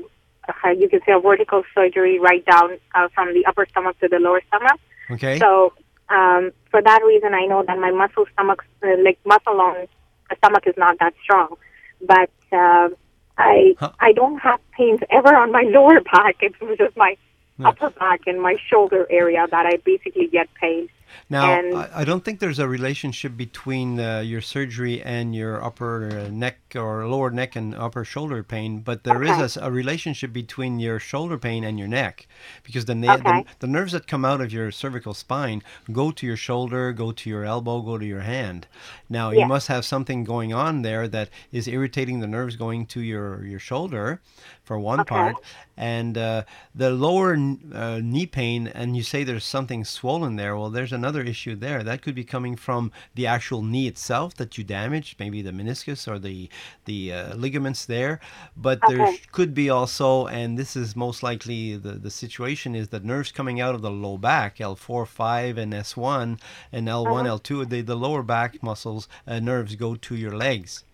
[0.65, 4.09] a, you can say a vertical surgery right down uh, from the upper stomach to
[4.09, 4.81] the lower stomach.
[5.11, 5.39] okay.
[5.39, 5.73] So,
[6.09, 9.87] um, for that reason, I know that my muscle stomach, uh, like muscle on
[10.31, 11.57] the stomach, is not that strong.
[12.01, 12.95] But um
[13.39, 13.93] I, Huh.
[14.01, 16.37] I don't have pains ever on my lower back.
[16.41, 17.17] It's just my
[17.65, 20.89] upper back and my shoulder area that I basically get pain.
[21.31, 25.63] Now, and- I, I don't think there's a relationship between uh, your surgery and your
[25.65, 29.41] upper neck or lower neck and upper shoulder pain, but there is Okay.
[29.41, 32.27] a s- a, relationship between your shoulder pain and your neck,
[32.65, 33.45] because the, na- Okay.
[33.61, 37.13] the the nerves that come out of your cervical spine go to your shoulder, go
[37.13, 38.67] to your elbow, go to your hand.
[39.09, 43.01] Now, you must have something going on there that is irritating the nerves going to
[43.01, 44.21] your your shoulder,
[44.67, 45.07] for one Okay.
[45.07, 45.41] part,
[45.77, 47.35] and uh, the lower
[47.73, 50.57] uh, knee pain, and you say there's something swollen there.
[50.57, 51.83] Well, there's another issue there.
[51.85, 56.09] That could be coming from the actual knee itself that you damaged, maybe the meniscus
[56.09, 56.51] or the
[56.85, 58.21] the uh, ligaments there.
[58.57, 63.05] But there could be also, and this is most likely the the situation is that
[63.05, 66.39] nerves coming out of the low back, L4, 5, and S1,
[66.73, 70.85] and L1, L2, the, the lower back muscles uh, nerves go to your legs.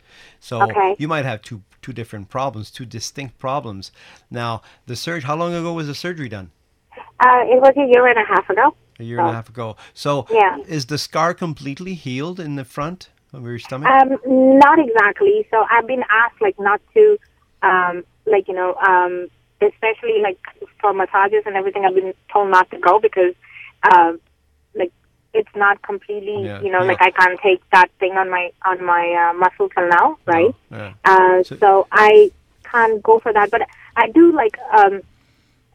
[0.40, 0.96] So Okay.
[0.98, 3.90] you might have two two different problems, two distinct problems.
[4.30, 5.26] Now, the surgery.
[5.26, 6.50] How long ago was the surgery done?
[6.96, 8.74] Uh, it was a year and a half ago.
[8.98, 9.76] A year and a half ago.
[9.94, 10.58] So, Yeah.
[10.68, 13.88] is the scar completely healed in the front of your stomach?
[13.90, 14.18] Um,
[14.60, 15.46] not exactly.
[15.50, 17.18] So I've been asked like not to,
[17.62, 19.28] um, like you know, um,
[19.60, 20.38] especially like
[20.80, 21.84] for massages and everything.
[21.84, 23.34] I've been told not to go because,
[23.82, 24.12] uh,
[25.34, 26.88] it's not completely, Yeah, you know, yeah.
[26.92, 30.54] like I can't take that thing on my on my uh, muscle till now, right?
[30.70, 30.92] No, yeah.
[31.04, 32.30] Uh, So- so, I
[32.64, 33.62] can't go for that, but
[33.96, 35.00] I do like um,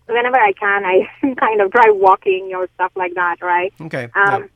[0.06, 1.10] whenever I can, I
[1.46, 3.74] kind of try walking or stuff like that, right?
[3.82, 4.10] Okay.
[4.16, 4.50] Um,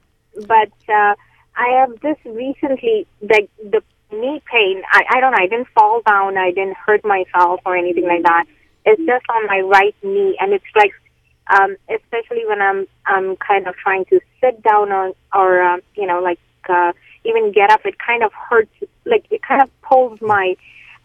[0.47, 1.13] But uh,
[1.57, 4.81] I have this recently, like the knee pain.
[4.91, 5.43] I, I don't know.
[5.43, 6.37] I didn't fall down.
[6.37, 8.45] I didn't hurt myself or anything like that.
[8.85, 10.93] It's just on my right knee, and it's like,
[11.47, 16.05] um, especially when I'm I'm kind of trying to sit down on or um, you
[16.07, 16.93] know like uh,
[17.25, 17.81] even get up.
[17.85, 18.71] It kind of hurts.
[19.05, 20.55] Like it kind of pulls my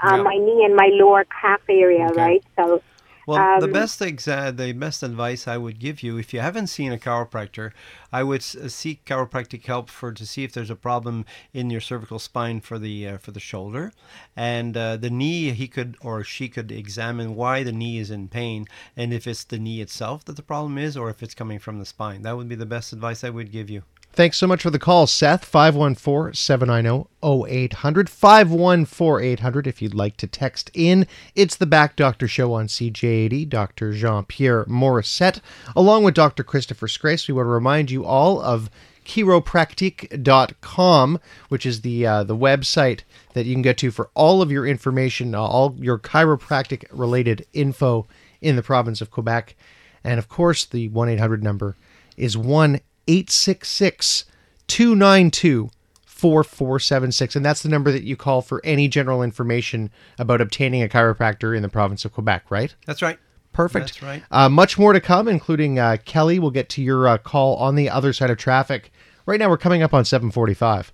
[0.00, 0.22] uh, Yeah.
[0.22, 2.20] my knee and my lower calf area, Okay.
[2.20, 2.44] right?
[2.56, 2.82] So
[3.26, 6.68] Well, the Um, best exa- the best advice I would give you, if you haven't
[6.68, 7.72] seen a chiropractor,
[8.12, 11.80] I would uh, seek chiropractic help for to see if there's a problem in your
[11.82, 13.92] cervical spine for the uh, for the shoulder,
[14.36, 15.50] and uh, the knee.
[15.50, 19.44] He could or she could examine why the knee is in pain, and if it's
[19.44, 22.22] the knee itself that the problem is, or if it's coming from the spine.
[22.22, 23.82] That would be the best advice I would give you.
[24.16, 25.44] Thanks so much for the call, Seth.
[25.44, 28.08] 514 790 0800.
[28.08, 31.06] 514 800 if you'd like to text in.
[31.34, 33.50] It's the Back Doctor Show on CJAD.
[33.50, 33.92] Dr.
[33.92, 35.42] Jean Pierre Morissette,
[35.76, 36.42] along with Dr.
[36.42, 37.28] Christopher Scrace.
[37.28, 38.70] We want to remind you all of
[39.04, 43.00] chiropractic.com, which is the uh, the website
[43.34, 47.44] that you can get to for all of your information, uh, all your chiropractic related
[47.52, 48.06] info
[48.40, 49.54] in the province of Quebec.
[50.02, 51.76] And of course, the 1 800 number
[52.16, 54.24] is 1 866
[54.66, 55.70] 292
[56.04, 57.36] 4476.
[57.36, 61.54] And that's the number that you call for any general information about obtaining a chiropractor
[61.54, 62.74] in the province of Quebec, right?
[62.86, 63.18] That's right.
[63.52, 63.86] Perfect.
[63.86, 64.22] That's right.
[64.30, 66.38] Uh, much more to come, including uh, Kelly.
[66.38, 68.92] We'll get to your uh, call on the other side of traffic.
[69.26, 70.92] Right now, we're coming up on 745.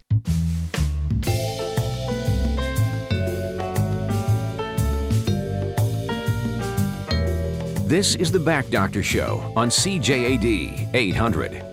[7.88, 11.71] This is the Back Doctor Show on CJAD 800.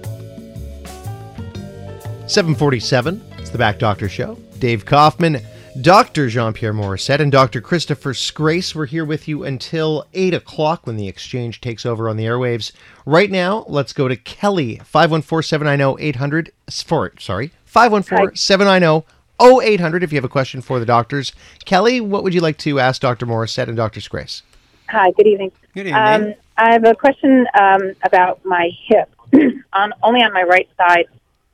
[2.29, 3.23] 747.
[3.39, 4.35] It's the Back Doctor Show.
[4.59, 5.41] Dave Kaufman,
[5.81, 6.29] Dr.
[6.29, 7.59] Jean Pierre Morissette, and Dr.
[7.59, 8.75] Christopher Scrace.
[8.75, 12.71] We're here with you until 8 o'clock when the exchange takes over on the airwaves.
[13.03, 16.51] Right now, let's go to Kelly, 514 790 800.
[16.69, 19.07] Sorry, 514 790
[19.41, 21.33] 0800 if you have a question for the doctors.
[21.65, 23.25] Kelly, what would you like to ask Dr.
[23.25, 24.01] Morissette and Dr.
[24.01, 24.43] Scrace?
[24.89, 25.51] Hi, good evening.
[25.73, 25.95] Good evening.
[25.95, 29.09] Um, I have a question um, about my hip,
[29.73, 31.07] on only on my right side.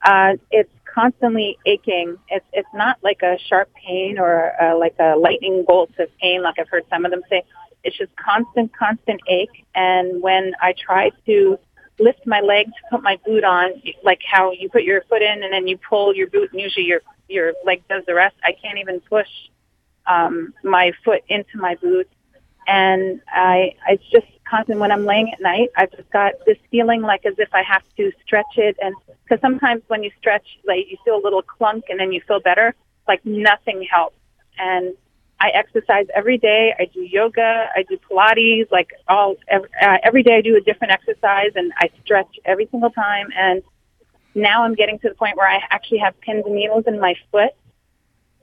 [0.06, 2.18] Uh, it's constantly aching.
[2.30, 6.44] It's it's not like a sharp pain or uh, like a lightning bolt of pain,
[6.44, 7.44] like I've heard some of them say.
[7.84, 9.65] It's just constant, constant ache.
[9.76, 11.60] And when I try to
[12.00, 15.44] lift my leg to put my boot on, like how you put your foot in
[15.44, 18.36] and then you pull your boot, and usually your your leg does the rest.
[18.44, 19.28] I can't even push
[20.08, 22.10] um, my foot into my boot,
[22.68, 25.69] and I it's just constant when I'm laying at night.
[25.75, 29.41] I've just got this feeling like as if I have to stretch it, and because
[29.41, 32.73] sometimes when you stretch, like you feel a little clunk, and then you feel better.
[33.08, 34.17] Like nothing helps,
[34.58, 34.93] and
[35.39, 36.73] I exercise every day.
[36.79, 37.69] I do yoga.
[37.75, 38.71] I do Pilates.
[38.71, 42.67] Like all every, uh, every day, I do a different exercise, and I stretch every
[42.71, 43.27] single time.
[43.38, 43.62] And
[44.34, 47.15] now I'm getting to the point where I actually have pins and needles in my
[47.31, 47.51] foot,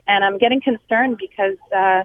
[0.06, 2.04] and I'm getting concerned because uh,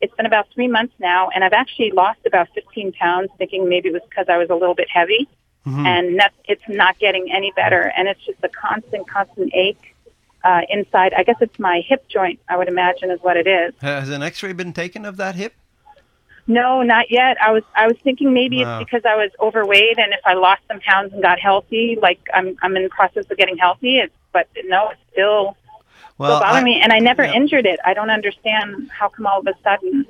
[0.00, 3.88] it's been about three months now, and I've actually lost about 15 pounds, thinking maybe
[3.88, 5.28] it was because I was a little bit heavy,
[5.66, 5.84] Mm-hmm.
[5.86, 9.94] and that it's not getting any better, and it's just a constant, constant ache
[10.42, 11.12] uh, inside.
[11.14, 12.38] I guess it's my hip joint.
[12.48, 13.74] I would imagine is what it is.
[13.82, 15.52] Has an X-ray been taken of that hip?
[16.46, 17.36] No, not yet.
[17.42, 18.78] I was I was thinking maybe Wow.
[18.80, 22.20] it's because I was overweight, and if I lost some pounds and got healthy, like
[22.32, 23.98] I'm I'm in the process of getting healthy.
[23.98, 25.56] It's, but no, it's still
[26.18, 27.34] Well, bothering I- me, and I never yeah.
[27.34, 27.78] injured it.
[27.84, 30.06] I don't understand how come all of a sudden.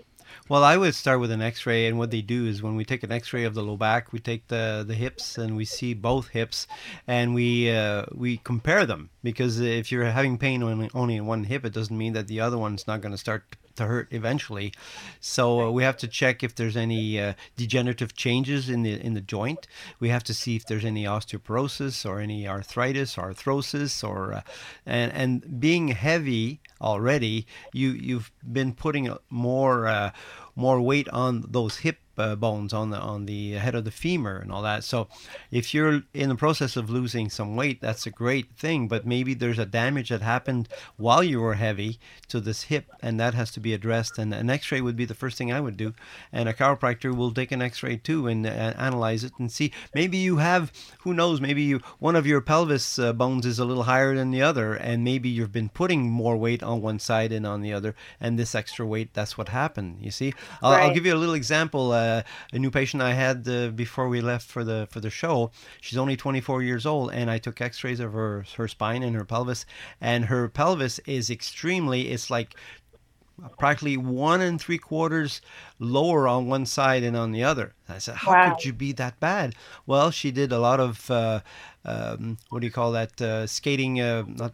[0.49, 3.03] Well, I would start with an X-ray, and what they do is when we take
[3.03, 6.29] an X-ray of the low back, we take the the hips and we see both
[6.29, 6.67] hips,
[7.07, 11.45] and we uh, we compare them because if you're having pain only only in one
[11.45, 14.73] hip, it doesn't mean that the other one's not going to start to hurt eventually.
[15.21, 19.15] So uh, we have to check if there's any uh, degenerative changes in the in
[19.15, 19.67] the joint.
[19.99, 24.43] We have to see if there's any osteoporosis or any arthritis, arthrosis, or uh,
[24.85, 30.11] and and being heavy already, you you've been putting more uh,
[30.55, 34.39] more weight on those hip uh, bones on the on the head of the femur
[34.39, 34.85] and all that.
[34.85, 35.09] So
[35.51, 38.89] if you're in the process of losing some weight, that's a great thing.
[38.89, 43.19] But maybe there's a damage that happened while you were heavy to this hip, and
[43.21, 44.19] that has to be addressed.
[44.19, 45.95] And an X-ray would be the first thing I would do.
[46.33, 49.73] And a chiropractor will take an X-ray too and uh, analyze it and see.
[49.95, 51.41] Maybe you have, who knows?
[51.41, 54.75] Maybe you one of your pelvis uh, bones is a little higher than the other,
[54.75, 58.39] and maybe you've been putting more weight on one side and on the other, and
[58.39, 59.99] this extra weight, that's what happened.
[60.01, 61.93] You see, I'll, I'll give you a little example.
[61.93, 62.08] Uh,
[62.53, 65.51] a new patient I had uh, before we left for the for the show.
[65.81, 69.25] She's only 24 years old, and I took X-rays of her her spine and her
[69.25, 69.65] pelvis,
[70.01, 72.01] and her pelvis is extremely.
[72.13, 72.55] It's like
[73.59, 75.41] practically one and three quarters
[75.79, 77.73] lower on one side and on the other.
[77.89, 78.51] I said, how Wow.
[78.55, 79.55] could you be that bad?
[79.87, 81.41] Well, she did a lot of uh,
[81.85, 83.21] um, what do you call that?
[83.21, 84.01] Uh, skating.
[84.01, 84.53] Uh, not.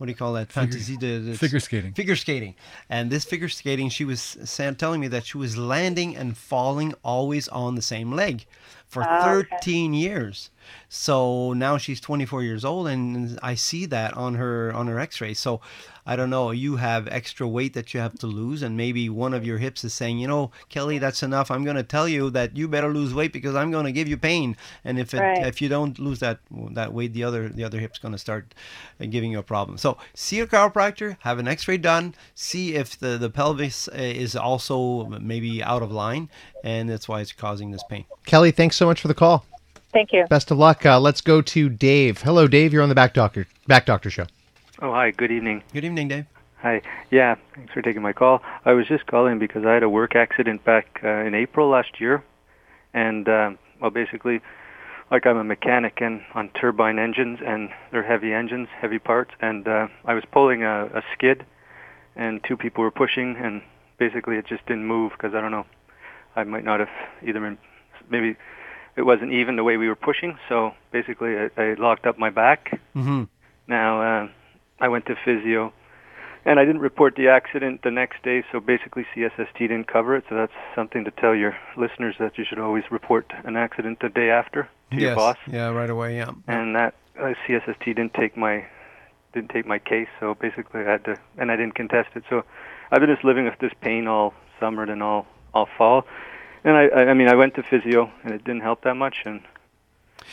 [0.00, 0.50] What do you call that?
[0.50, 0.96] Fantasy.
[0.96, 1.92] the- the- Figure skating.
[1.92, 2.54] Figure skating.
[2.88, 4.38] And this figure skating, she was
[4.78, 8.46] telling me that she was landing and falling always on the same leg
[8.88, 9.48] for Oh, okay.
[9.60, 10.48] 13 years.
[10.88, 15.34] So now she's 24 years old, and I see that on her on her X-ray.
[15.34, 15.60] So
[16.06, 16.50] I don't know.
[16.50, 19.84] You have extra weight that you have to lose, and maybe one of your hips
[19.84, 21.50] is saying, you know, Kelly, that's enough.
[21.50, 24.08] I'm going to tell you that you better lose weight because I'm going to give
[24.08, 24.56] you pain.
[24.84, 25.46] And if it, Right.
[25.46, 26.40] if you don't lose that
[26.72, 28.54] that weight, the other the other hip's going to start
[29.00, 29.78] uh, giving you a problem.
[29.78, 34.34] So see a chiropractor, have an X-ray done, see if the the pelvis uh, is
[34.34, 36.28] also maybe out of line,
[36.64, 38.04] and that's why it's causing this pain.
[38.26, 39.44] Kelly, thanks so much for the call.
[39.92, 40.26] Thank you.
[40.28, 40.86] Best of luck.
[40.86, 42.22] Uh, let's go to Dave.
[42.22, 42.72] Hello, Dave.
[42.72, 44.26] You're on the Back Doctor Back Doctor Show.
[44.80, 45.10] Oh, hi.
[45.10, 45.62] Good evening.
[45.72, 46.26] Good evening, Dave.
[46.62, 46.82] Hi.
[47.10, 48.42] Yeah, thanks for taking my call.
[48.64, 52.00] I was just calling because I had a work accident back uh, in April last
[52.00, 52.22] year,
[52.92, 54.40] and uh, well, basically,
[55.10, 59.66] like I'm a mechanic and on turbine engines, and they're heavy engines, heavy parts, and
[59.66, 61.46] uh, I was pulling a, a skid,
[62.14, 63.62] and two people were pushing, and
[63.98, 65.64] basically it just didn't move because I don't know,
[66.36, 66.90] I might not have
[67.26, 67.56] either been,
[68.10, 68.36] maybe
[68.96, 72.30] it wasn't even the way we were pushing, so basically I, I locked up my
[72.30, 72.80] back.
[72.94, 73.24] Mm-hmm.
[73.68, 74.28] Now, uh,
[74.80, 75.72] I went to physio,
[76.44, 80.24] and I didn't report the accident the next day, so basically CSST didn't cover it.
[80.28, 84.08] So that's something to tell your listeners that you should always report an accident the
[84.08, 85.36] day after to your boss.
[85.46, 86.16] Yeah, right away.
[86.16, 86.32] Yeah.
[86.46, 88.66] And that uh, CSST didn't take my
[89.32, 92.24] didn't take my case, so basically I had to, and I didn't contest it.
[92.28, 92.42] So
[92.90, 96.04] I've been just living with this pain all summer and all all fall.
[96.64, 99.42] And I, I mean, I went to physio, and it didn't help that much, and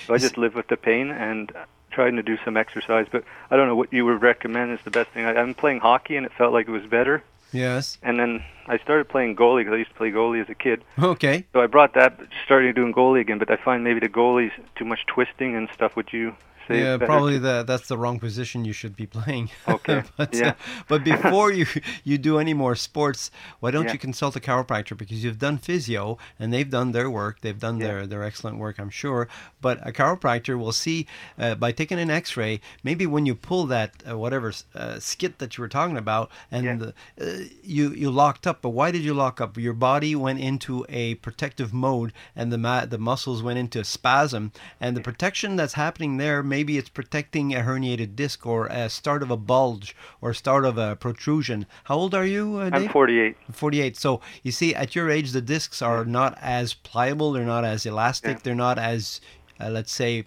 [0.06, 1.52] so I just live with the pain and
[1.92, 3.08] trying to do some exercise.
[3.12, 5.26] But I don't know what you would recommend is the best thing.
[5.26, 7.24] I, I'm playing hockey, and it felt like it was better.
[7.54, 7.98] Yes.
[8.04, 10.84] And then I started playing goalie because I used to play goalie as a kid.
[11.00, 11.46] Okay.
[11.54, 13.40] So I brought that, started doing goalie again.
[13.40, 15.96] But I find maybe the goalie's too much twisting and stuff.
[15.96, 16.36] Would you
[16.68, 16.82] say.
[16.82, 19.50] Yeah, probably the, that's the wrong position you should be playing.
[19.68, 20.50] Okay, but, yeah.
[20.50, 20.54] uh,
[20.88, 21.66] but before you
[22.04, 23.94] you do any more sports, why don't Yeah.
[23.94, 27.42] you consult a chiropractor because you've done physio and they've done their work.
[27.42, 27.88] They've done Yeah.
[27.88, 29.28] their their excellent work, I'm sure.
[29.62, 31.06] But a chiropractor will see
[31.38, 35.58] uh, by taking an X-ray, maybe when you pull that uh, whatever uh, skit that
[35.58, 36.76] you were talking about, and Yeah.
[36.82, 36.90] the,
[37.22, 38.62] uh, you you locked up.
[38.62, 39.58] But why did you lock up?
[39.58, 44.52] Your body went into a protective mode, and the ma- the muscles went into spasm,
[44.82, 49.22] and the protection that's happening there, maybe it's protecting a herniated disc or a start
[49.22, 51.68] of a bulge or start of a protrusion.
[51.84, 52.88] How old are you, uh, Dave?
[52.88, 53.36] I'm 48.
[53.52, 53.96] 48.
[53.96, 57.32] So you see, at your age, the discs are not as pliable.
[57.32, 58.38] They're not as elastic.
[58.38, 58.42] Yeah.
[58.44, 59.22] They're not as,
[59.62, 60.26] uh, let's say,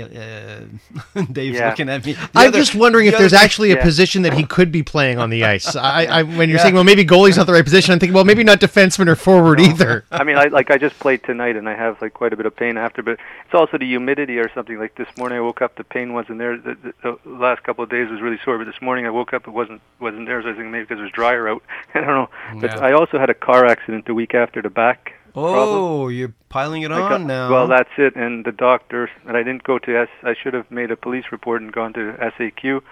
[0.00, 0.60] uh,
[1.32, 1.68] Dave's Yeah.
[1.70, 2.12] looking at me.
[2.14, 3.82] The I'm other- just wondering the if there's other- actually a Yeah.
[3.82, 5.76] position that he could be playing on the ice.
[5.76, 6.62] I, I when you're Yeah.
[6.62, 9.16] saying, well, maybe goalie's not the right position, I'm thinking, well, maybe not defenseman or
[9.16, 10.04] forward either.
[10.12, 12.46] I mean, I like I just played tonight, and I have like quite a bit
[12.46, 13.02] of pain after.
[13.02, 13.12] But
[13.44, 14.78] it's also the humidity or something.
[14.78, 16.56] Like this morning, I woke up, the pain wasn't there.
[16.56, 19.32] The, the, the last couple of days was really sore, but this morning I woke
[19.34, 20.42] up, it wasn't wasn't there.
[20.42, 21.62] So I think maybe because it was drier out.
[21.94, 22.28] I don't know.
[22.60, 22.80] But Yeah.
[22.86, 25.14] I also had a car accident the week after the back.
[25.32, 25.78] Problem.
[25.78, 27.50] Oh, you're piling it I on got- now.
[27.50, 28.14] Well, that's it.
[28.16, 30.08] And the doctor, and I didn't go to S.
[30.22, 32.82] I should have made a police report and gone to SAQ,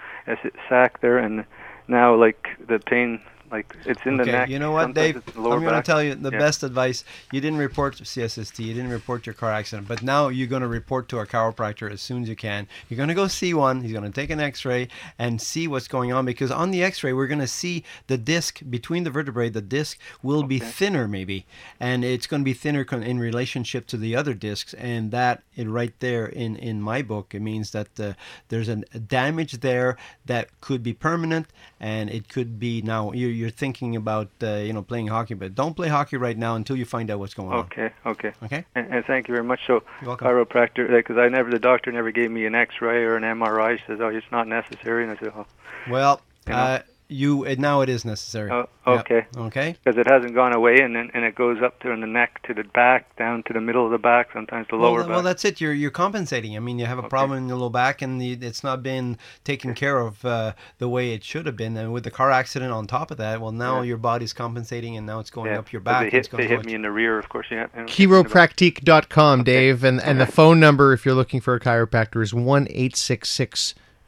[0.68, 1.44] SAC there, and
[1.88, 3.20] now like the pain,
[3.50, 4.48] like it's in okay, the neck.
[4.48, 5.36] you know what, sometimes Dave?
[5.36, 6.38] I'm going to tell you the Yeah.
[6.38, 7.04] best advice.
[7.32, 8.64] You didn't report to CSST.
[8.64, 11.90] You didn't report your car accident, but now you're going to report to a chiropractor
[11.90, 12.68] as soon as you can.
[12.88, 13.82] You're going to go see one.
[13.82, 14.88] He's going to take an X-ray
[15.18, 18.60] and see what's going on because on the X-ray we're going to see the disc
[18.68, 19.48] between the vertebrae.
[19.48, 21.46] The disc will be thinner, maybe,
[21.78, 25.68] and it's going to be thinner in relationship to the other discs, and that it
[25.68, 28.12] right there in in my book it means that uh,
[28.48, 29.96] there's an, a damage there
[30.26, 31.46] that could be permanent,
[31.80, 35.54] and it could be now you're, you're thinking about uh, you know playing hockey, but
[35.54, 37.58] don't play hockey right now until you find out what's going on.
[37.60, 38.32] Okay, okay.
[38.42, 38.64] Okay.
[38.74, 39.60] And, and thank you very much.
[39.66, 40.26] So, You're welcome.
[40.28, 43.78] chiropractor, because I never, the doctor never gave me an X-ray or an MRI.
[43.78, 45.46] He says, "Oh, it's not necessary," and I said, "Oh,
[45.88, 46.58] Well, You know?
[46.58, 46.78] uh,
[47.10, 48.50] you it, now it is necessary.
[48.50, 48.92] oh Yeah.
[49.00, 49.76] okay." Okay.
[49.84, 52.54] Because it hasn't gone away, and then and it goes up to the neck, to
[52.54, 55.14] the back, down to the middle of the back, sometimes the Well, lower th- back.
[55.14, 55.60] well, that's it.
[55.60, 56.56] You're you're compensating.
[56.56, 57.08] I mean, you have a Okay.
[57.08, 60.88] problem in your low back, and the, it's not been taken care of uh, the
[60.88, 61.76] way it should have been.
[61.76, 63.88] And with the car accident on top of that, well, now Yeah.
[63.88, 65.58] your body's compensating, and now it's going yeah.
[65.58, 66.04] up your back.
[66.04, 67.46] They hit, it's going they to hit me in the rear, of course.
[67.50, 67.66] Yeah.
[67.74, 72.32] and- Chiropractique.com, Dave, and, and the phone number if you're looking for a chiropractor is
[72.34, 72.66] 1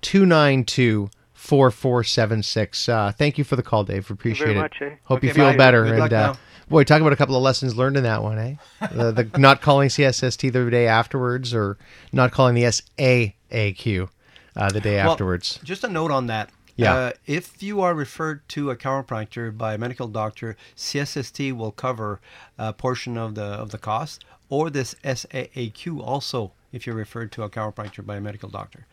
[0.03, 1.11] 292
[1.43, 2.89] 4476.
[2.89, 4.09] Uh, Thank you for the call, Dave.
[4.09, 4.61] Appreciate very it.
[4.61, 4.95] much, eh?
[5.03, 5.57] Hope you feel bye.
[5.57, 5.83] better.
[5.83, 6.35] Good and luck uh,
[6.69, 8.55] boy, talk about a couple of lessons learned in that one, eh?
[8.93, 11.79] the, the not calling CSST the day afterwards, or
[12.13, 14.09] not calling the SAAQ
[14.55, 15.59] uh, the day Well, afterwards.
[15.65, 16.51] Just a note on that.
[16.77, 16.95] Yeah.
[16.95, 22.21] Uh, if you are referred to a chiropractor by a medical doctor, CSST will cover
[22.57, 27.43] a portion of the of the cost, or this SAAQ also if you're referred to
[27.43, 28.87] a chiropractor by a medical doctor.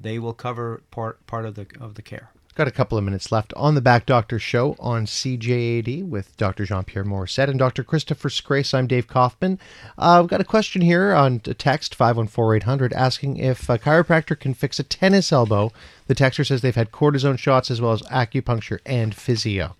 [0.00, 2.30] They will cover part part of the of the care.
[2.56, 6.64] Got a couple of minutes left on the Back Doctor Show on CJAD with Dr.
[6.64, 7.84] Jean Pierre Morissette and Dr.
[7.84, 8.74] Christopher Scrace.
[8.74, 9.58] I'm Dave Kaufman.
[9.96, 14.80] Uh, we've got a question here on text 514800 asking if a chiropractor can fix
[14.80, 15.72] a tennis elbow.
[16.08, 19.76] The texter says they've had cortisone shots as well as acupuncture and physio.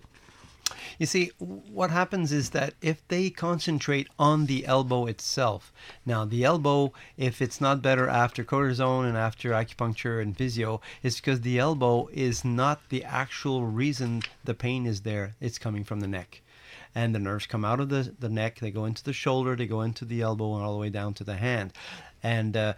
[1.01, 5.73] You see, what happens is that if they concentrate on the elbow itself,
[6.05, 11.15] now the elbow, if it's not better after cortisone and after acupuncture and physio, it's
[11.15, 15.33] because the elbow is not the actual reason the pain is there.
[15.41, 16.43] It's coming from the neck.
[16.93, 19.65] And the nerves come out of the, the neck, they go into the shoulder, they
[19.65, 21.73] go into the elbow, and all the way down to the hand.
[22.21, 22.73] And uh,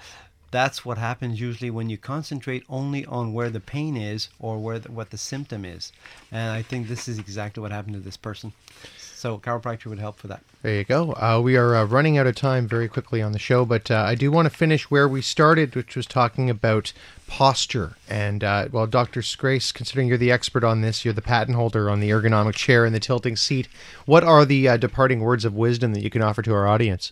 [0.53, 4.77] that's what happens usually when you concentrate only on where the pain is or where
[4.77, 5.91] the, what the symptom is.
[6.31, 8.53] And I think this is exactly what happened to this person.
[8.95, 10.41] So chiropractor would help for that.
[10.61, 11.13] There you go.
[11.13, 14.03] Uh, we are uh, running out of time very quickly on the show, but uh,
[14.05, 16.93] I do want to finish where we started, which was talking about
[17.25, 17.95] posture.
[18.07, 19.23] And uh, well, Dr.
[19.23, 22.85] Scrace, considering you're the expert on this, you're the patent holder on the ergonomic chair
[22.85, 23.67] and the tilting seat.
[24.05, 27.11] What are the uh, departing words of wisdom that you can offer to our audience?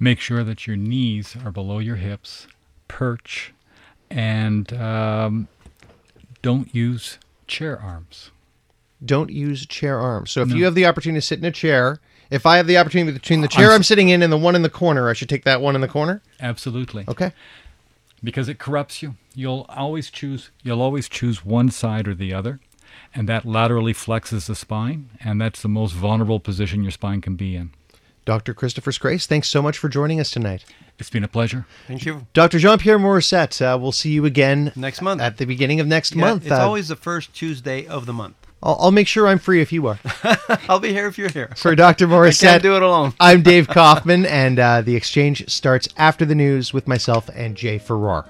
[0.00, 2.46] Make sure that your knees are below your hips,
[2.86, 3.52] perch,
[4.10, 5.48] and um,
[6.42, 8.30] don't use chair arms.
[9.04, 10.30] Don't use chair arms.
[10.30, 10.56] So if No.
[10.56, 11.98] you have the opportunity to sit in a chair,
[12.30, 14.54] if I have the opportunity between the chair I'm I'm, sitting in and the one
[14.54, 16.22] in the corner, I should take that one in the corner.
[16.40, 17.04] Absolutely.
[17.08, 17.32] Okay.
[18.22, 19.14] because it corrupts you.
[19.34, 22.58] You'll always choose you'll always choose one side or the other,
[23.14, 27.36] and that laterally flexes the spine, and that's the most vulnerable position your spine can
[27.36, 27.70] be in.
[28.28, 28.52] Dr.
[28.52, 30.62] Christopher Scrace, thanks so much for joining us tonight.
[30.98, 31.64] It's been a pleasure.
[31.86, 32.26] Thank you.
[32.34, 32.58] Dr.
[32.58, 35.22] Jean Pierre Morissette, uh, we'll see you again Next month.
[35.22, 36.42] at the beginning of next Yeah, month.
[36.42, 38.34] It's Uh, always the first Tuesday of the month.
[38.62, 39.98] I'll, I'll make sure I'm free if you are.
[40.68, 41.54] I'll be here if you're here.
[41.56, 42.04] For Dr.
[42.06, 43.14] I Morissette, can't do it alone.
[43.18, 47.78] I'm Dave Kaufman, and uh, the exchange starts after the news with myself and Jay
[47.78, 48.26] Farrar.